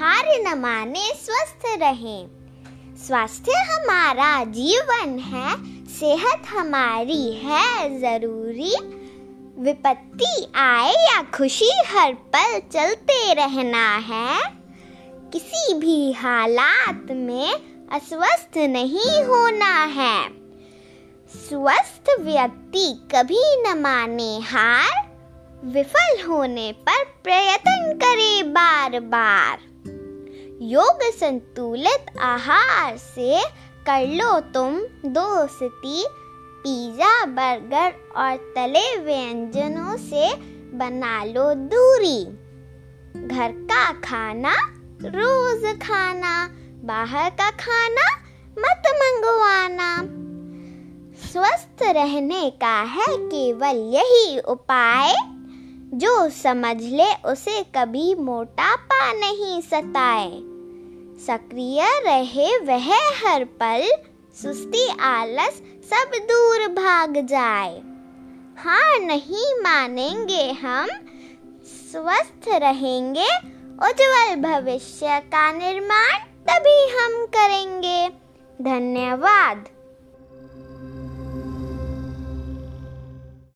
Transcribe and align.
हार 0.00 0.24
न 0.40 0.58
माने 0.58 1.08
स्वस्थ 1.14 1.62
रहें। 1.78 2.26
स्वास्थ्य 3.06 3.52
हमारा 3.52 4.44
जीवन 4.44 5.18
है, 5.18 5.56
सेहत 5.86 6.42
हमारी 6.48 7.32
है, 7.32 8.00
ज़रूरी 8.00 8.76
विपत्ति 9.62 10.52
आए 10.56 10.92
या 10.92 11.22
खुशी 11.22 11.70
हर 11.86 12.12
पल 12.12 12.58
चलते 12.72 13.34
रहना 13.34 13.96
है। 13.96 14.40
किसी 15.32 15.74
भी 15.74 16.12
हालात 16.12 17.06
में 17.10 17.52
अस्वस्थ 17.92 18.58
नहीं 18.58 19.24
होना 19.24 19.84
है। 19.84 20.28
स्वस्थ 21.34 22.20
व्यक्ति 22.20 23.08
कभी 23.14 23.62
न 23.62 23.78
माने 23.78 24.38
हार, 24.38 25.10
विफल 25.64 26.22
होने 26.22 26.72
पर 26.72 27.04
प्रयत्न 27.04 27.92
करे 27.92 28.42
बार 28.42 29.00
बार 29.00 29.69
योग 30.62 30.98
संतुलित 31.02 32.18
आहार 32.20 32.96
से 32.96 33.44
कर 33.88 34.06
लो 34.06 34.40
तुम 34.40 34.80
दोस्ती, 35.10 36.04
पिज्जा, 36.62 37.26
बर्गर 37.26 37.94
और 38.16 38.36
तले 38.36 38.96
व्यंजनों 38.96 39.96
से 39.96 40.34
बना 40.76 41.24
लो 41.24 41.54
दूरी। 41.54 42.24
घर 43.26 43.52
का 43.52 43.92
खाना, 43.92 44.54
रोज 45.04 45.80
खाना, 45.80 46.48
बाहर 46.84 47.30
का 47.30 47.50
खाना 47.50 48.16
मत 48.58 48.82
मंगवाना। 48.94 49.96
स्वस्थ 51.26 51.82
रहने 51.82 52.50
का 52.50 52.82
है 52.82 53.06
केवल 53.08 53.76
यही 53.94 54.38
उपाय। 54.38 55.14
जो 55.94 56.30
समझ 56.30 56.82
ले, 56.82 57.14
उसे 57.30 57.62
कभी 57.62 58.14
मोटापा 58.14 59.12
नहीं 59.12 59.60
सताए। 59.60 60.30
सक्रिय 61.26 61.82
रहे 62.06 62.58
वह 62.58 62.94
हर 62.94 63.44
पल, 63.44 63.88
सुस्ती, 64.42 64.88
आलस, 65.00 65.62
सब 65.90 66.10
दूर 66.14 66.68
भाग 66.68 67.26
जाए। 67.26 67.82
हाँ 68.58 68.98
नहीं 68.98 69.54
मानेंगे 69.54 70.50
हम, 70.52 70.86
स्वस्थ 71.64 72.48
रहेंगे, 72.48 73.28
उज्जवल 73.82 74.36
भविष्य 74.36 75.20
का 75.20 75.52
निर्माण 75.52 76.18
तभी 76.18 76.88
हम 76.90 77.26
करेंगे। 77.26 78.08
धन्यवाद। 78.62 79.68